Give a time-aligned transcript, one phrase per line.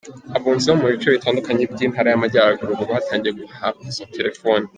[0.37, 4.65] Abunzi bo mu bice bitandukanye by’Intara y’Amajyaruguru batangiye guhabwa izo telefoni.